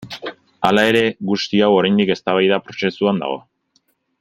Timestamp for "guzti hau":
1.31-1.69